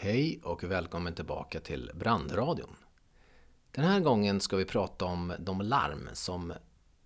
[0.00, 2.76] Hej och välkommen tillbaka till Brandradion.
[3.70, 6.52] Den här gången ska vi prata om de larm som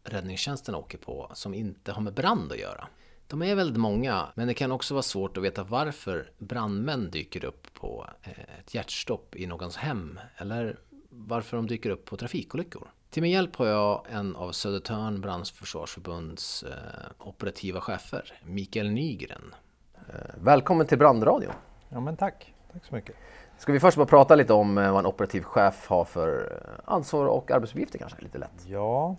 [0.04, 2.88] räddningstjänsten åker på som inte har med brand att göra.
[3.26, 7.44] De är väldigt många, men det kan också vara svårt att veta varför brandmän dyker
[7.44, 10.78] upp på eh, ett hjärtstopp i någons hem eller
[11.08, 12.90] varför de dyker upp på trafikolyckor.
[13.10, 16.72] Till min hjälp har jag en av Södertörn brandförsvarsförbunds eh,
[17.18, 19.54] operativa chefer, Mikael Nygren.
[19.94, 21.52] Eh, välkommen till Brandradion!
[21.88, 23.16] Ja men tack, tack så mycket.
[23.58, 27.50] Ska vi först bara prata lite om vad en operativ chef har för ansvar och
[27.50, 28.66] arbetsuppgifter kanske, lite lätt?
[28.66, 29.16] Ja,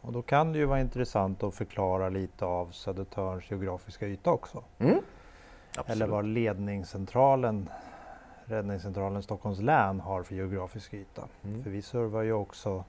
[0.00, 4.64] och då kan det ju vara intressant att förklara lite av Södertörns geografiska yta också.
[4.78, 4.98] Mm.
[5.86, 7.68] Eller vad ledningscentralen,
[8.44, 11.22] räddningscentralen Stockholms län har för geografisk yta.
[11.44, 11.62] Mm.
[11.62, 12.84] För vi servar ju också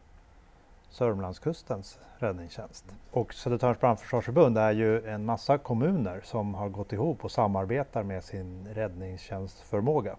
[0.89, 2.85] Sörmlandskustens räddningstjänst.
[3.11, 8.23] Och Södertörns brandförsvarsförbund är ju en massa kommuner som har gått ihop och samarbetar med
[8.23, 10.15] sin räddningstjänstförmåga.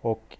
[0.00, 0.38] Och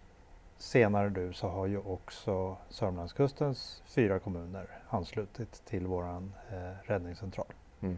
[0.58, 7.46] senare nu så har ju också Sörmlandskustens fyra kommuner anslutit till våran eh, räddningscentral.
[7.80, 7.96] Mm.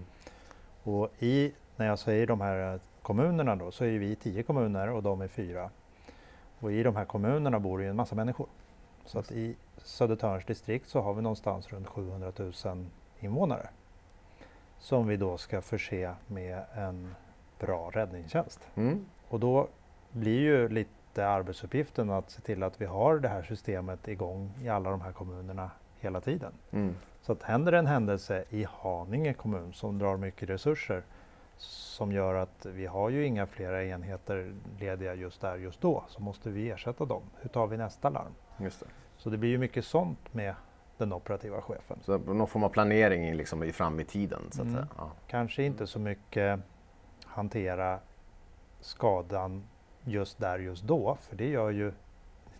[0.83, 5.03] Och i, när jag säger de här kommunerna då så är vi tio kommuner och
[5.03, 5.71] de är fyra.
[6.61, 8.47] Och i de här kommunerna bor ju en massa människor.
[9.05, 12.53] Så att i Södertörns distrikt så har vi någonstans runt 700 000
[13.21, 13.69] invånare
[14.79, 17.15] som vi då ska förse med en
[17.59, 18.61] bra räddningstjänst.
[18.75, 19.07] Mm.
[19.29, 19.69] Och då
[20.13, 24.69] blir ju lite arbetsuppgiften att se till att vi har det här systemet igång i
[24.69, 26.53] alla de här kommunerna hela tiden.
[26.71, 26.95] Mm.
[27.23, 31.03] Så att händer en händelse i Haninge kommun som drar mycket resurser
[31.57, 36.23] som gör att vi har ju inga flera enheter lediga just där just då så
[36.23, 37.23] måste vi ersätta dem.
[37.41, 38.33] Hur tar vi nästa larm?
[39.23, 40.55] Så det blir ju mycket sånt med
[40.99, 41.99] den operativa chefen.
[42.03, 44.41] Så någon form av planering liksom fram i tiden?
[44.51, 44.87] Så mm.
[44.99, 45.11] ja.
[45.27, 46.61] Kanske inte så mycket
[47.25, 47.99] hantera
[48.81, 49.63] skadan
[50.05, 51.93] just där just då, för det gör ju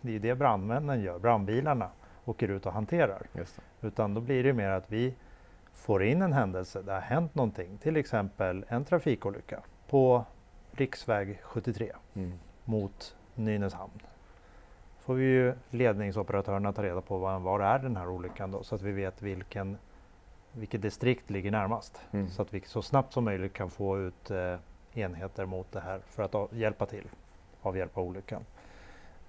[0.01, 1.89] det är det brandmännen gör, brandbilarna
[2.25, 3.27] åker ut och hanterar.
[3.81, 5.15] Utan då blir det mer att vi
[5.73, 9.59] får in en händelse, det har hänt någonting, till exempel en trafikolycka
[9.89, 10.25] på
[10.71, 12.33] riksväg 73 mm.
[12.65, 13.99] mot Nynäshamn.
[15.05, 18.75] Får vi ju ledningsoperatörerna ta reda på var, var är den här olyckan då så
[18.75, 19.77] att vi vet vilken,
[20.51, 22.01] vilket distrikt ligger närmast.
[22.11, 22.29] Mm.
[22.29, 24.55] Så att vi så snabbt som möjligt kan få ut eh,
[24.93, 27.07] enheter mot det här för att hjälpa till
[27.61, 28.41] avhjälpa olyckan.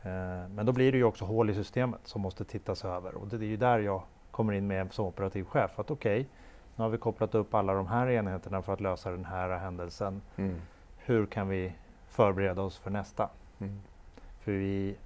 [0.03, 3.29] Eh, men då blir det ju också hål i systemet som måste tittas över och
[3.29, 5.79] det är ju där jag kommer in med som operativ chef.
[5.79, 6.31] Att okej, okay,
[6.77, 10.23] nu har vi kopplat upp alla de här enheterna för att lösa den här händelsen.
[10.37, 10.57] Mm.
[10.97, 11.73] Hur kan vi
[12.09, 13.29] förbereda oss för nästa?
[13.59, 13.81] Mm.
[14.39, 14.97] För vi,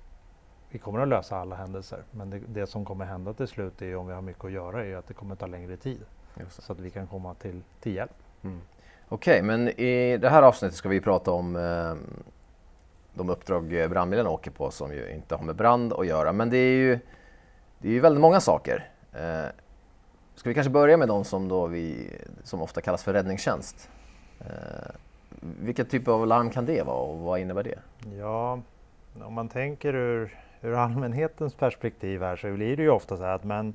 [0.71, 3.97] vi kommer att lösa alla händelser, men det, det, som kommer hända till slut är
[3.97, 6.01] om vi har mycket att göra är att det kommer ta längre tid.
[6.49, 8.15] Så att vi kan komma till, till hjälp.
[8.43, 8.61] Mm.
[9.09, 11.95] Okej, okay, men i det här avsnittet ska vi prata om eh,
[13.15, 16.33] de uppdrag brandbilen åker på som ju inte har med brand att göra.
[16.33, 16.99] Men det är ju,
[17.79, 18.91] det är ju väldigt många saker.
[19.12, 19.47] Eh,
[20.35, 22.11] ska vi kanske börja med de som, då vi,
[22.45, 23.91] som ofta kallas för räddningstjänst?
[24.41, 24.91] Eh,
[25.41, 27.79] vilken typ av larm kan det vara och vad innebär det?
[28.19, 28.61] Ja,
[29.23, 33.34] om man tänker ur, ur allmänhetens perspektiv här så blir det ju ofta så här
[33.34, 33.74] att man,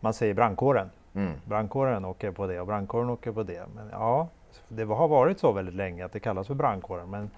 [0.00, 0.90] man säger brandkåren.
[1.14, 1.32] Mm.
[1.44, 3.66] Brandkåren åker på det och brandkåren åker på det.
[3.74, 4.28] Men ja,
[4.68, 7.10] det har varit så väldigt länge att det kallas för brandkåren.
[7.10, 7.30] Men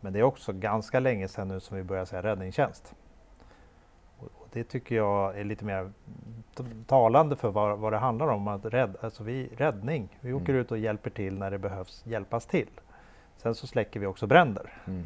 [0.00, 2.94] men det är också ganska länge sedan nu som vi börjar säga räddningstjänst.
[4.18, 5.92] Och det tycker jag är lite mer
[6.86, 8.48] talande för vad, vad det handlar om.
[8.48, 10.60] Att rädd, alltså vi, räddning, vi åker mm.
[10.60, 12.68] ut och hjälper till när det behövs hjälpas till.
[13.36, 14.72] Sen så släcker vi också bränder.
[14.86, 15.04] Mm.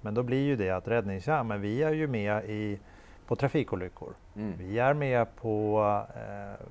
[0.00, 2.78] Men då blir ju det att räddningstjänst, men vi är ju med i,
[3.26, 4.14] på trafikolyckor.
[4.36, 4.54] Mm.
[4.58, 5.82] Vi är med på
[6.14, 6.66] eh,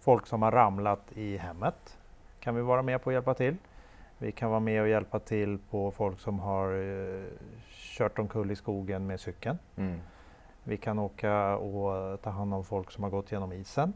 [0.00, 1.98] folk som har ramlat i hemmet.
[2.40, 3.56] Kan vi vara med på att hjälpa till.
[4.18, 7.24] Vi kan vara med och hjälpa till på folk som har eh,
[7.70, 9.58] kört omkull i skogen med cykeln.
[9.76, 10.00] Mm.
[10.64, 13.92] Vi kan åka och ta hand om folk som har gått genom isen.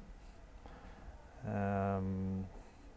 [1.54, 2.46] Um,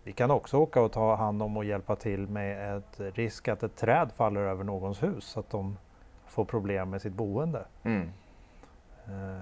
[0.08, 3.64] vi kan också åka och ta hand om och hjälpa till med ett risk att
[3.64, 5.78] ett träd faller över någons hus så att de
[6.26, 7.66] får problem med sitt boende.
[7.84, 8.10] Mm.
[9.10, 9.42] Uh,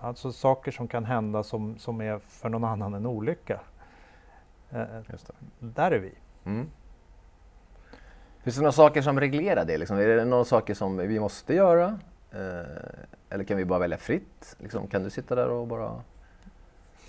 [0.00, 3.60] alltså saker som kan hända som, som är för någon annan en olycka.
[4.74, 4.84] Uh,
[5.58, 6.12] där är vi.
[6.44, 6.66] Mm.
[8.42, 9.78] Finns det några saker som reglerar det?
[9.78, 9.98] Liksom?
[9.98, 11.98] Är det några saker som vi måste göra?
[12.30, 14.56] Eh, eller kan vi bara välja fritt?
[14.58, 16.02] Liksom, kan du sitta där och bara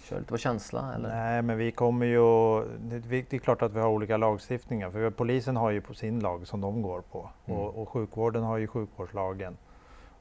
[0.07, 0.93] köra lite på känsla?
[0.95, 1.09] Eller?
[1.09, 2.19] Nej, men vi kommer ju...
[2.79, 4.91] Det är klart att vi har olika lagstiftningar.
[4.91, 7.29] För polisen har ju på sin lag som de går på.
[7.45, 7.59] Mm.
[7.59, 9.57] Och, och sjukvården har ju sjukvårdslagen.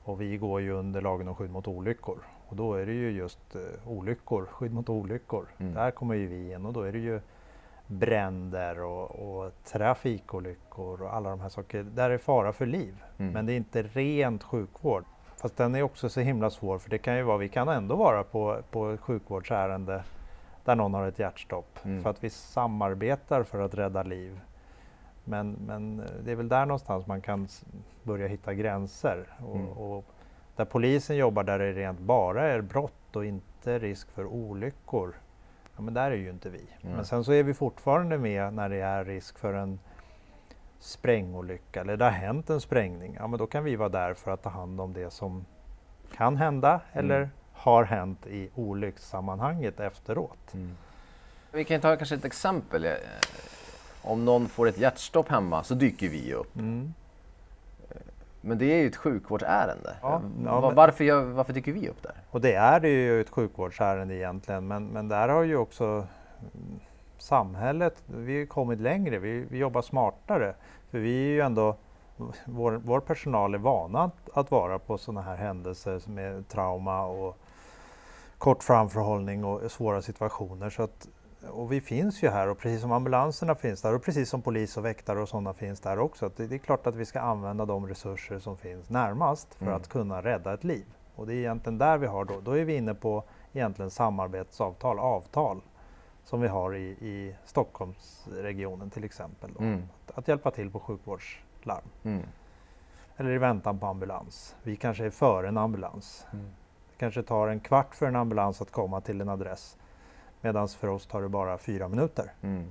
[0.05, 2.19] Och vi går ju under lagen om skydd mot olyckor.
[2.49, 5.47] Och då är det ju just uh, olyckor, skydd mot olyckor.
[5.59, 5.75] Mm.
[5.75, 7.21] Där kommer ju vi in och då är det ju
[7.87, 11.91] bränder och, och trafikolyckor och alla de här sakerna.
[11.91, 13.03] Där är fara för liv.
[13.19, 13.32] Mm.
[13.32, 15.05] Men det är inte rent sjukvård.
[15.37, 17.97] Fast den är också så himla svår för det kan ju vara, vi kan ändå
[17.97, 20.03] vara på, på ett sjukvårdsärende
[20.65, 21.79] där någon har ett hjärtstopp.
[21.85, 22.03] Mm.
[22.03, 24.41] För att vi samarbetar för att rädda liv.
[25.25, 27.49] Men, men det är väl där någonstans man kan
[28.03, 29.27] börja hitta gränser.
[29.47, 29.69] Och, Mm.
[29.69, 30.05] och
[30.56, 35.15] där polisen jobbar där det rent bara är brott och inte risk för olyckor.
[35.77, 36.65] Ja, men där är ju inte vi.
[36.81, 36.93] Nej.
[36.94, 39.79] Men sen så är vi fortfarande med när det är risk för en
[40.81, 43.17] sprängolycka eller det har hänt en sprängning.
[43.20, 45.46] Ja, men då kan vi vara där för att ta hand om det som
[46.17, 47.28] kan hända eller Mm.
[47.52, 50.55] har hänt i olyckssammanhanget efteråt.
[51.52, 52.84] Vi kan ta kanske ett exempel.
[52.84, 52.93] Eh,
[54.02, 56.56] Om någon får ett hjärtstopp hemma så dyker vi upp.
[56.56, 56.94] Mm.
[58.40, 59.96] Men det är ju ett sjukvårdsärende.
[60.02, 62.14] Ja, Eh, ja, men- varför, varför dyker vi upp där?
[62.31, 66.81] Och det är det ju ett sjukvårdsärende egentligen, men, men där har ju också mm,
[67.19, 70.55] samhället, vi har kommit längre, vi, vi jobbar smartare.
[70.91, 71.77] För vi är ju ändå,
[72.45, 77.39] vår, vår personal är vana att, att vara på sådana här händelser med trauma och
[78.39, 80.71] kort framförhållning och svåra situationer.
[80.71, 81.09] Så att,
[81.51, 84.77] och vi finns ju här och precis som ambulanserna finns där och precis som polis
[84.77, 86.31] och väktare och sådana finns där också.
[86.37, 89.77] Det, det är klart att vi ska använda de resurser som finns närmast för Mm.
[89.77, 90.85] att kunna rädda ett liv.
[91.15, 94.99] Och det är egentligen där vi har då, då är vi inne på egentligen samarbetsavtal,
[94.99, 95.61] avtal
[96.26, 99.50] som vi har i, i Stockholmsregionen till exempel.
[99.58, 99.82] Mm.
[100.06, 102.23] Att, att hjälpa till på sjukvårdslarm Mm.
[103.17, 104.56] eller i väntan på ambulans.
[104.62, 106.26] Vi kanske är före en ambulans.
[106.32, 106.44] Mm.
[106.90, 109.76] Det kanske tar en kvart för en ambulans att komma till en adress
[110.40, 112.32] medan för oss tar det bara fyra minuter.
[112.43, 112.70] Mm.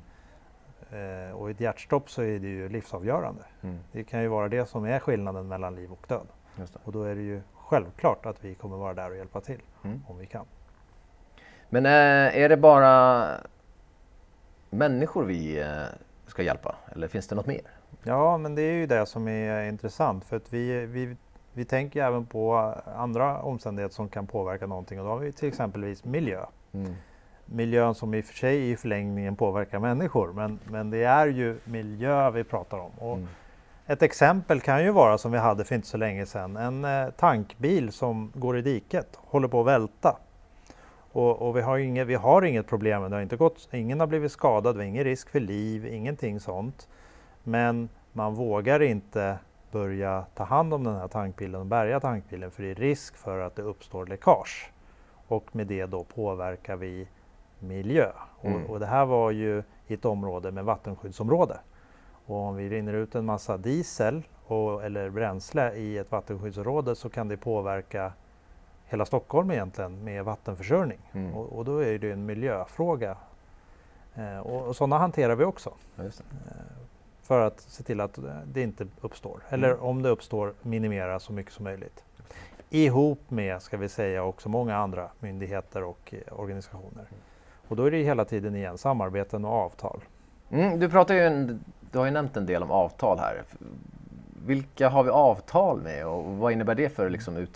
[0.91, 3.43] Eh, och i ett hjärtstopp så är det ju livsavgörande.
[3.61, 3.79] Mm.
[3.91, 6.27] Det kan ju vara det som är skillnaden mellan liv och död.
[6.83, 10.03] Och då är det ju självklart att vi kommer vara där och hjälpa till Mm.
[10.07, 10.45] om vi kan.
[11.69, 13.27] Men eh, är det bara
[14.69, 15.67] människor vi eh,
[16.27, 16.75] ska hjälpa?
[16.95, 17.61] Eller finns det något mer?
[18.03, 21.15] Ja, men det är ju det som är intressant för att vi, vi,
[21.53, 25.47] vi tänker även på andra omständigheter som kan påverka någonting och då har vi till
[25.47, 26.45] exempelvis miljö.
[26.73, 26.95] Mm.
[27.45, 31.57] Miljön som i och för sig i förlängningen påverkar människor men, men det är ju
[31.63, 32.91] miljö vi pratar om.
[32.99, 33.27] Och Mm.
[33.87, 36.57] Ett exempel kan ju vara som vi hade för inte så länge sedan.
[36.57, 40.17] En eh, tankbil som går i diket, håller på att välta.
[41.15, 44.07] Och, och vi, har inget, vi har inget problem, det har inte gått, ingen har
[44.07, 46.89] blivit skadad, vi har ingen risk för liv, ingenting sånt.
[47.43, 49.37] Men man vågar inte
[49.71, 53.39] börja ta hand om den här tankbilen och bärga tankbilen för det är risk för
[53.39, 54.71] att det uppstår läckage.
[55.27, 57.07] Och med det då påverkar vi
[57.59, 58.11] miljö.
[58.41, 58.63] Mm.
[58.63, 61.59] Och, och det här var ju i ett område med vattenskyddsområde.
[62.25, 67.09] Och om vi rinner ut en massa diesel och, eller bränsle i ett vattenskyddsområde så
[67.09, 68.11] kan det påverka
[68.87, 70.99] hela Stockholm egentligen med vattenförsörjning.
[71.13, 71.33] Mm.
[71.35, 73.17] Och, och då är det en miljöfråga.
[74.15, 76.11] Eh, och, och sådana hanterar vi också det.
[77.21, 79.39] för att se till att det inte uppstår.
[79.49, 79.83] Eller Mm.
[79.83, 82.03] om det uppstår, minimera så mycket som möjligt.
[82.69, 87.05] Ihop med, ska vi säga, också många andra myndigheter och eh, organisationer.
[87.67, 90.01] Och då är det hela tiden igen samarbeten och avtal.
[90.49, 93.43] Mm, du, pratar en, du har ju nämnt en del om avtal här.
[94.45, 97.47] Vilka har vi avtal med och vad innebär det för liksom,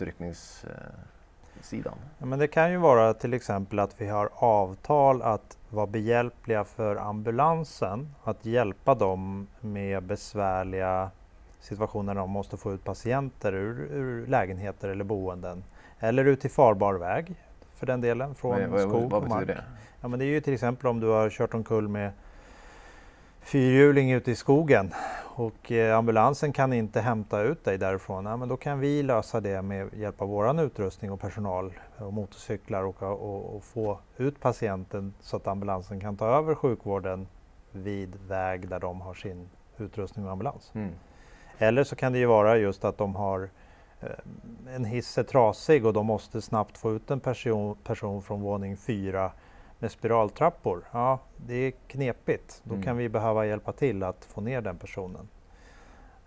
[1.59, 1.97] utryckningssidan?
[2.17, 6.63] Ja, men det kan ju vara till exempel att vi har avtal att vara behjälpliga
[6.63, 11.11] för ambulansen, att hjälpa dem med besvärliga
[11.59, 15.63] situationer när de måste få ut patienter ur, ur lägenheter eller boenden.
[15.99, 17.35] Eller ut till farbar väg
[17.75, 19.47] för den delen, från vad, skog och mark.
[19.47, 19.63] det?
[20.01, 22.11] Ja, men det är ju till exempel om du har kört omkull med
[23.41, 24.93] fyrhjuling ute i skogen
[25.39, 28.25] och eh, ambulansen kan inte hämta ut dig därifrån.
[28.25, 32.13] Ja, men då kan vi lösa det med hjälp av våran utrustning och personal och
[32.13, 37.27] motorcyklar och, och, och få ut patienten så att ambulansen kan ta över sjukvården
[37.71, 40.71] vid väg där de har sin utrustning och ambulans.
[40.73, 40.91] Mm.
[41.57, 43.49] Eller så kan det ju vara just att de har
[44.01, 48.41] eh, en hiss är trasig och de måste snabbt få ut en person, person från
[48.41, 49.31] våning fyra
[49.79, 50.83] med spiraltrappor.
[50.91, 52.61] Ja, det är knepigt.
[52.63, 52.83] Då Mm.
[52.83, 55.27] kan vi behöva hjälpa till att få ner den personen.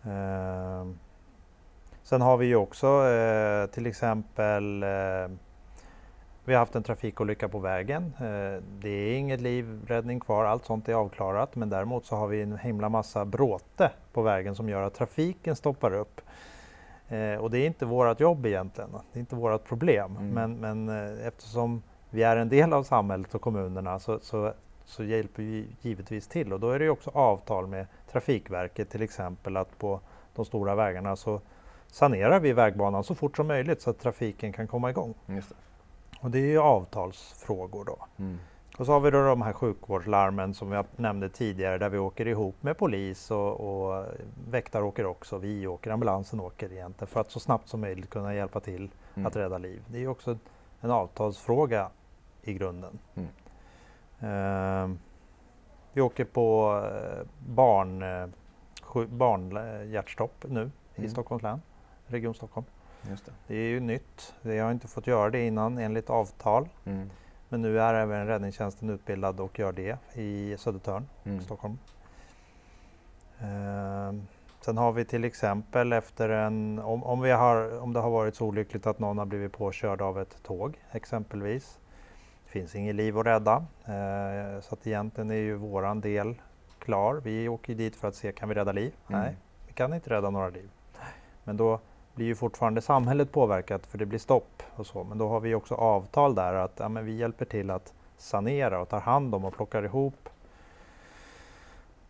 [0.03, 0.99] Ehm,
[2.03, 5.29] sen har vi ju också eh, till exempel eh,
[6.45, 8.13] vi har haft en trafikolycka på vägen.
[8.19, 11.57] Eh, det är inget livräddning kvar, allt sånt är avklarat.
[11.57, 15.57] Men däremot så har vi en himla massa bråte på vägen som gör att trafiken
[15.57, 16.21] stoppar upp.
[17.09, 20.17] Eh, och det är inte vårt jobb egentligen, det är inte vårt problem.
[20.17, 20.29] Mm.
[20.29, 21.83] Men, men eh, eftersom
[22.15, 24.53] vi är en del av samhället och kommunerna så, så,
[24.85, 26.53] så hjälper vi givetvis till.
[26.53, 30.01] Och då är det också avtal med Trafikverket till exempel att på
[30.35, 31.41] de stora vägarna så
[31.87, 35.15] sanerar vi vägbanan så fort som möjligt så att trafiken kan komma igång.
[35.27, 35.55] Just det.
[36.21, 38.07] Och det är ju avtalsfrågor då.
[38.17, 38.39] Mm.
[38.79, 42.29] Och så har vi då de här sjukvårdslarmen som jag nämnde tidigare där vi åker
[42.29, 44.05] ihop med polis och, och
[44.51, 45.39] väktare åker också.
[45.39, 49.27] Vi åker, ambulansen åker egentligen för att så snabbt som möjligt kunna hjälpa till mm.
[49.27, 49.83] att rädda liv.
[49.87, 50.39] Det är också
[50.81, 51.91] en avtalsfråga
[52.43, 52.99] i grunden.
[53.15, 53.29] Mm.
[54.23, 54.97] Uh,
[55.93, 60.73] vi åker på uh, barn, uh, barnhjärtstopp nu mm.
[60.97, 61.63] i Stockholms län,
[62.07, 62.67] Region Stockholm.
[63.03, 63.33] Det.
[63.47, 63.55] det.
[63.55, 64.35] är ju nytt.
[64.43, 66.69] Vi har inte fått göra det innan enligt avtal.
[66.85, 67.11] Mm.
[67.49, 71.41] Men nu är även räddningstjänsten utbildad och gör det i Södertörn, mm.
[71.41, 71.79] Stockholm.
[73.43, 74.23] Uh,
[74.61, 78.35] sen har vi till exempel efter en, om, om, vi har, om det har varit
[78.35, 81.79] så olyckligt att någon har blivit påkörd av ett tåg exempelvis.
[82.53, 83.57] Finns inget liv att rädda.
[83.89, 86.35] Uh, så att egentligen är ju våran del
[86.79, 87.15] klar.
[87.15, 88.95] Vi åker dit för att se, kan vi rädda liv?
[89.09, 89.21] Mm.
[89.21, 90.71] Nej, vi kan inte rädda några liv.
[91.45, 91.81] Men då
[92.15, 95.05] blir ju fortfarande samhället påverkat för det blir stopp och så.
[95.05, 98.81] Men då har vi också avtal där att ja, men vi hjälper till att sanera
[98.81, 100.29] och tar hand om och plockar ihop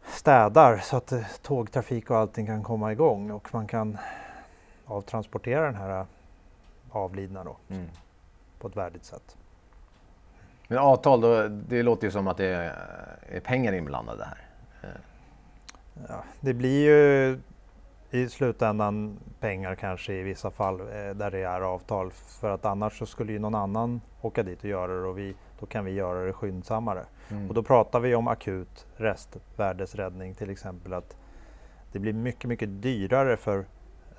[0.06, 3.98] städar så att eh, tågtrafik och allting kan komma igång och man kan
[4.86, 6.06] avtransportera den här
[6.90, 7.88] avlidna då, mm.
[8.58, 9.36] på ett värdigt sätt.
[10.72, 12.72] Men avtal, då, det låter ju som att det
[13.28, 14.38] är, pengar inblandade här.
[16.08, 17.38] Ja, det blir ju
[18.10, 22.10] i slutändan pengar kanske i vissa fall eh, där det är avtal.
[22.10, 25.34] För att annars så skulle ju någon annan åka dit och göra det och vi,
[25.60, 27.04] då kan vi göra det skyndsammare.
[27.30, 27.48] Mm.
[27.48, 30.92] Och då pratar vi om akut restvärdesräddning till exempel.
[30.92, 31.16] att
[31.92, 33.64] Det blir mycket, mycket dyrare för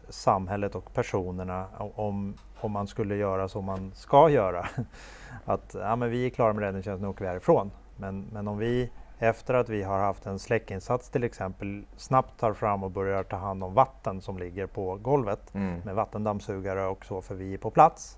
[0.10, 4.68] samhället och personerna om, om man skulle göra som man ska göra.
[5.46, 7.72] Att ja, men vi är klara med räddningstjänsten, nu åker vi härifrån.
[7.98, 12.54] Men, men om vi efter att vi har haft en släckinsats till exempel snabbt tar
[12.54, 15.80] fram och börjar ta hand om vatten som ligger på golvet mm.
[15.86, 18.18] med vattendammsugare och så för vi är på plats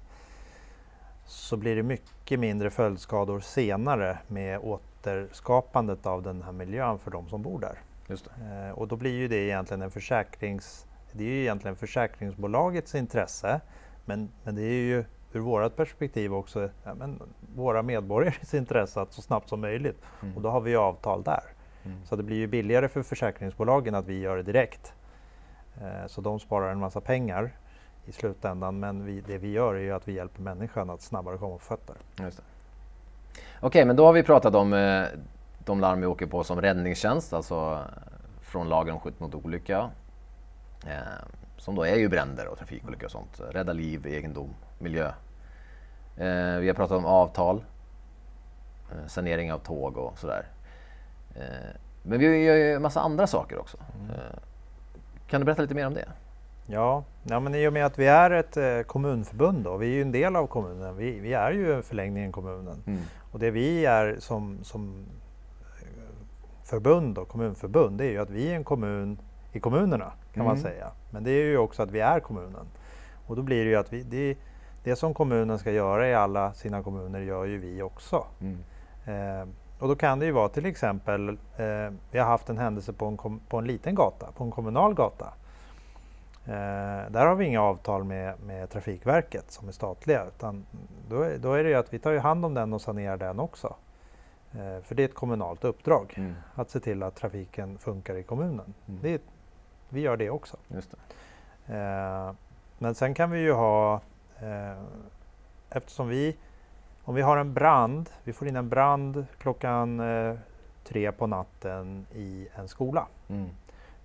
[1.26, 7.30] så blir det mycket mindre följdskador senare med återskapandet av den här miljön för de
[7.30, 7.80] som bor där.
[8.10, 10.85] Eh, och då blir ju det egentligen en försäkrings...
[11.18, 13.62] Det är ju egentligen försäkringsbolagets intresse
[14.06, 15.04] men, men det är ju
[15.34, 17.22] ur vårt perspektiv också ja, men,
[17.56, 20.02] våra medborgares intresse att så snabbt som möjligt.
[20.22, 20.36] Mm.
[20.36, 21.44] Och då har vi avtal där.
[21.86, 21.98] Mm.
[22.06, 24.94] Så det blir ju billigare för försäkringsbolagen att vi gör det direkt.
[25.82, 27.52] Eh, så de sparar en massa pengar
[28.06, 31.38] i slutändan men vi, det vi gör är ju att vi hjälper människan att snabbare
[31.38, 31.96] komma på fötter.
[33.56, 35.04] Okej, okay, men då har vi pratat om eh,
[35.66, 37.80] de larm vi åker på som räddningstjänst, alltså
[38.42, 39.90] från lagen om skydd mot olycka.
[40.88, 41.26] Eh,
[41.58, 43.42] som då är ju bränder och trafikolyckor och sånt.
[43.52, 45.12] Rädda liv, egendom, miljö
[46.18, 47.64] Eh, vi har pratat om avtal,
[48.92, 50.46] eh, sanering av tåg och sådär.
[52.04, 53.78] Men vi gör ju en massa andra saker också.
[54.00, 54.12] Mm.
[55.28, 56.08] Kan du berätta lite mer om det?
[56.68, 60.02] Ja, ja men i och med att vi är ett kommunförbund då, vi är ju
[60.02, 62.84] en del av kommunen, vi, vi är ju förlängningen kommunen.
[62.88, 63.02] Mm.
[63.32, 65.06] Och det vi är som, som
[66.64, 69.20] förbund och kommunförbund, det är ju att vi är en kommun
[69.52, 70.54] i kommunerna kan mm.
[70.54, 70.92] man säga.
[71.10, 72.66] Men det är ju också att vi är kommunen.
[73.28, 74.38] Och då blir det ju att vi, det,
[74.84, 78.26] det som kommunen ska göra i alla sina kommuner gör ju vi också.
[78.42, 78.64] Mm.
[79.06, 79.48] Eh,
[79.80, 83.06] och då kan det ju vara till exempel, eh, vi har haft en händelse på
[83.06, 85.34] en, på en liten gata, på en kommunal gata.
[86.46, 90.66] Eh, där har vi inga avtal med, med Trafikverket som är statliga utan
[91.10, 93.40] då, då är det ju att vi tar ju hand om den och sanerar den
[93.40, 93.76] också.
[94.52, 96.34] Eh, för det är ett kommunalt uppdrag mm.
[96.56, 98.74] att se till att trafiken funkar i kommunen.
[98.88, 99.00] Mm.
[99.02, 99.20] Det är,
[99.90, 100.58] vi gör det också.
[100.68, 100.94] Det.
[101.76, 102.32] Eh,
[102.78, 104.02] men sen kan vi ju ha
[104.40, 104.84] Eh,
[105.70, 106.36] eftersom vi,
[107.04, 110.36] om vi har en brand, vi får in en brand klockan eh,
[110.84, 113.08] tre på natten i en skola.
[113.30, 113.50] Mm.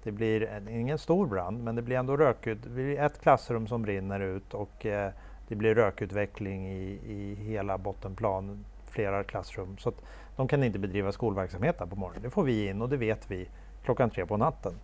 [0.02, 2.58] Det blir en, ingen stor brand, men det blir ändå rökut.
[2.62, 5.10] Det blir ett klassrum som brinner ut och eh,
[5.49, 9.78] det blir rökutveckling i, i hela bottenplan, flera klassrum.
[9.78, 10.02] Så att
[10.37, 12.22] de kan inte bedriva skolverksamhet där på morgonen.
[12.22, 13.49] Det får vi in och det vet vi
[13.84, 14.75] klockan tre på natten.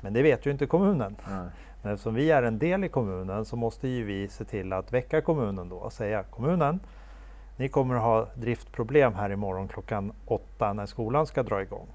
[0.00, 1.16] Men det vet ju inte kommunen.
[1.30, 1.46] Mm.
[1.82, 4.92] Men eftersom vi är en del i kommunen så måste ju vi se till att
[4.92, 6.80] väcka kommunen då och säga kommunen,
[7.56, 11.88] ni kommer att ha driftproblem här imorgon klockan åtta när skolan ska dra igång.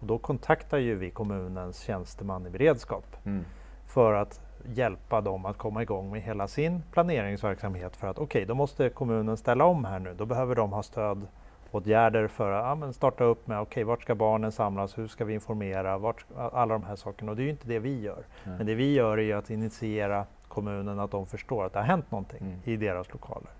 [0.00, 3.44] Och då kontaktar ju vi kommunens tjänsteman i beredskap mm.
[3.86, 8.44] för att hjälpa dem att komma igång med hela sin planeringsverksamhet för att okej, okay,
[8.44, 10.14] då måste kommunen ställa om här nu.
[10.14, 11.26] Då behöver de ha stöd
[11.70, 15.24] åtgärder för att ja, starta upp med, okej, okay, vart ska barnen samlas, hur ska
[15.24, 17.30] vi informera, vart, alla de här sakerna.
[17.30, 18.24] Och det är ju inte det vi gör.
[18.44, 18.56] Mm.
[18.56, 22.10] Men det vi gör är att initiera kommunen att de förstår att det har hänt
[22.10, 22.58] någonting mm.
[22.64, 23.50] i deras lokaler.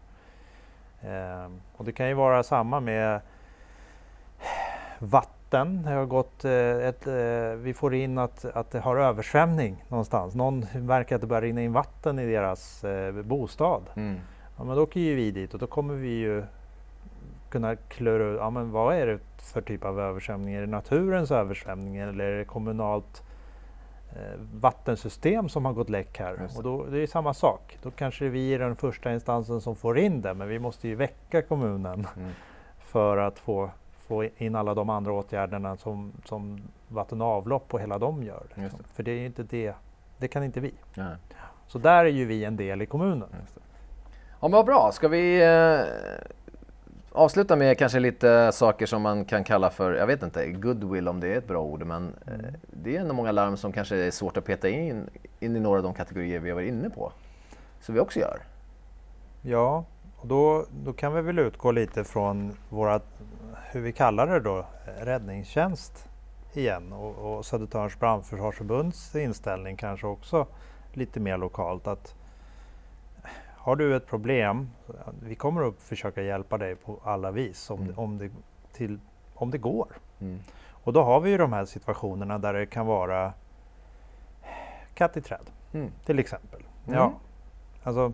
[1.00, 3.20] Eh, och det kan ju vara samma med
[4.98, 5.82] vatten.
[5.82, 6.52] Det har gått eh,
[6.88, 10.34] ett, eh, vi får in att, att det har översvämning någonstans.
[10.34, 13.82] Någon märker att det börjar rinna in vatten i deras eh, bostad.
[13.96, 14.16] Mm.
[14.58, 16.44] Ja, men då åker ju vi dit och då kommer vi ju
[17.56, 20.54] kunna klura ut, ja men vad är det för typ av översvämning?
[20.54, 23.22] Är det naturens översvämning eller är det kommunalt
[24.16, 26.38] eh, vattensystem som har gått läck här?
[26.40, 26.56] Just.
[26.56, 27.78] Och då, det är samma sak.
[27.82, 30.94] Då kanske vi är den första instansen som får in det, men vi måste ju
[30.94, 32.30] väcka kommunen Mm.
[32.78, 33.70] för att få,
[34.08, 38.46] få in alla de andra åtgärderna som, som vatten och avlopp och hela de gör.
[38.54, 38.78] liksom.
[38.82, 38.88] Det.
[38.94, 39.74] För det är ju inte det,
[40.18, 40.74] det kan inte vi.
[40.94, 41.06] Ja.
[41.66, 43.28] Så där är ju vi en del i kommunen.
[44.40, 45.80] Ja men vad bra, ska vi eh,
[47.16, 51.20] avsluta med kanske lite saker som man kan kalla för, jag vet inte, goodwill om
[51.20, 52.32] det är ett bra ord, men eh,
[52.62, 55.76] det är ändå många larm som kanske är svårt att peta in, in i några
[55.76, 57.12] av de kategorier vi varit inne på.
[57.80, 58.38] Så vi också gör.
[59.42, 59.84] Ja,
[60.16, 63.00] och då, då kan vi väl utgå lite från våra,
[63.70, 64.66] hur vi kallar det då,
[65.00, 66.08] räddningstjänst
[66.52, 70.46] igen och, och Södertörns brandförsvarsförbunds inställning kanske också
[70.92, 72.14] lite mer lokalt att
[73.66, 74.70] har du ett problem,
[75.22, 77.98] vi kommer att försöka hjälpa dig på alla vis om, Mm.
[77.98, 78.30] om, det,
[78.72, 78.98] till,
[79.34, 79.88] om det går.
[80.20, 80.38] Mm.
[80.70, 83.32] Och då har vi ju de här situationerna där det kan vara
[84.94, 85.90] katt i träd Mm.
[86.04, 86.60] till exempel.
[86.86, 86.98] Mm.
[86.98, 87.12] Ja,
[87.82, 88.12] alltså,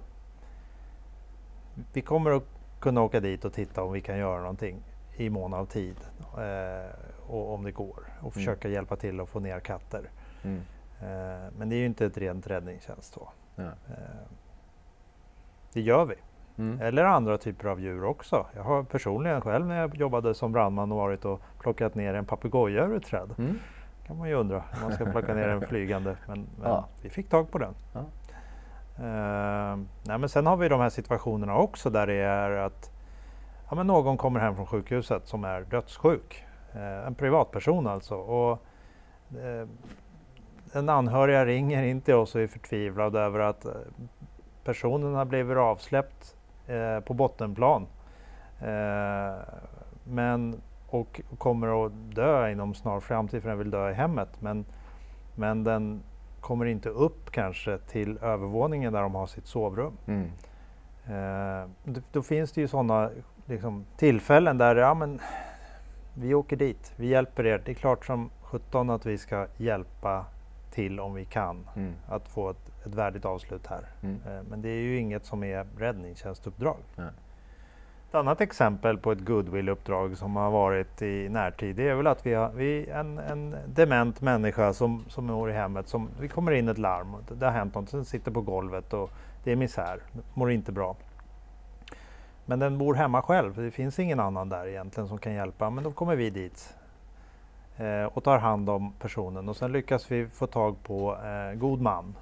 [1.92, 2.44] vi kommer att
[2.80, 4.82] kunna åka dit och titta om vi kan göra någonting
[5.16, 5.97] i mån av tid
[6.38, 6.90] eh,
[7.30, 10.11] och om det går och försöka hjälpa till att få ner katter.
[10.44, 10.61] Mm.
[11.00, 13.28] Eh, men det är ju inte ett rent räddningstjänst då.
[13.56, 13.62] Ja.
[13.62, 14.26] Eh,
[15.73, 16.14] det gör vi.
[16.59, 16.81] Mm.
[16.81, 18.47] Eller andra typer av djur också.
[18.57, 22.85] Jag har personligen själv när jag jobbade som brandman varit och plockat ner en papegoja
[22.85, 23.35] ur ett träd.
[23.38, 23.59] Mm.
[24.07, 26.17] kan man ju undra om man ska plocka ner en flygande.
[26.26, 26.88] Men, men Ja.
[27.02, 27.75] vi fick tag på den.
[27.93, 28.00] Ja.
[28.99, 29.76] Eh,
[30.07, 32.91] nej, men sen har vi de här situationerna också där det är att
[33.69, 36.45] ja, men någon kommer hem från sjukhuset som är dödssjuk.
[36.75, 38.14] Eh, en privatperson alltså.
[38.14, 38.52] Och,
[39.38, 39.69] eh,
[40.75, 43.73] en anhöriga ringer in till oss och är förtvivlad över att eh,
[44.64, 47.87] personen har blivit avsläppt eh, på bottenplan.
[48.61, 49.42] Eh,
[50.04, 54.28] men, och kommer att dö inom snar framtid för den vill dö i hemmet.
[54.40, 54.64] Men,
[55.35, 56.02] men den
[56.40, 59.97] kommer inte upp kanske till övervåningen där de har sitt sovrum.
[60.07, 60.31] Mm.
[61.07, 63.10] Eh, då, då finns det ju sådana
[63.47, 65.21] liksom, tillfällen där ja, men,
[66.15, 67.63] vi åker dit, vi hjälper er.
[67.65, 70.25] Det är klart som 17 att vi ska hjälpa
[70.71, 71.93] till om vi kan Mm.
[72.08, 73.86] att få ett, ett värdigt avslut här.
[74.02, 74.21] Mm.
[74.26, 76.78] Eh, men det är ju inget som är räddningstjänstuppdrag.
[76.97, 77.10] Nej.
[78.12, 82.26] Ett annat exempel på ett goodwill-uppdrag som har varit i närtid det är väl att
[82.26, 85.88] vi har vi, en, en dement människa som, som mår i hemmet.
[85.88, 88.40] Som, vi kommer in ett larm, och det, det har hänt något, den sitter på
[88.40, 89.10] golvet och
[89.45, 90.00] det är misär,
[90.34, 90.97] mår inte bra.
[92.45, 95.71] Men den bor hemma själv, det finns ingen annan där egentligen som kan hjälpa.
[95.71, 96.75] Men då kommer vi dit
[97.76, 101.80] eh, och tar hand om personen och sen lyckas vi få tag på eh, god
[101.80, 102.14] man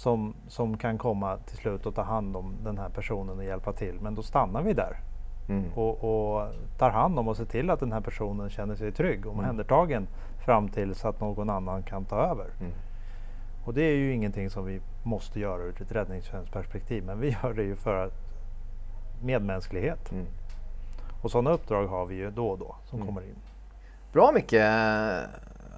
[0.00, 3.72] som, som kan komma till slut och ta hand om den här personen och hjälpa
[3.72, 3.94] till.
[4.00, 4.96] Men då stannar vi där
[5.48, 5.64] Mm.
[5.74, 9.26] och, och tar hand om och ser till att den här personen känner sig trygg
[9.26, 10.06] och omhändertagen
[10.44, 12.46] fram tills att någon annan kan ta över.
[12.60, 12.72] Mm.
[13.64, 17.52] Och det är ju ingenting som vi måste göra ur ett räddningstjänstperspektiv men vi gör
[17.54, 18.12] det ju för att
[19.22, 20.12] medmänsklighet.
[20.12, 20.26] Mm.
[21.22, 23.06] Och sådana uppdrag har vi ju då och då som Mm.
[23.08, 23.36] kommer in.
[24.12, 24.54] Bra Micke!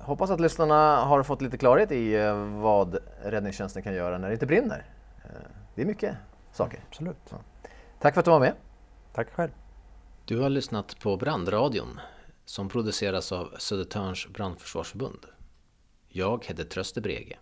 [0.04, 4.34] Hoppas att lyssnarna har fått lite klarhet i eh, vad räddningstjänsten kan göra när det
[4.34, 4.86] inte brinner.
[5.24, 5.30] Eh,
[5.74, 6.16] Det är mycket
[6.52, 6.80] saker.
[6.88, 7.32] Absolut.
[8.00, 8.54] Tack för att du var med.
[9.12, 9.50] Tack själv.
[10.24, 12.00] Du har lyssnat på Brandradion
[12.44, 15.26] som produceras av Södertörns brandförsvarsförbund.
[16.08, 17.38] Jag heter Tröster Brege.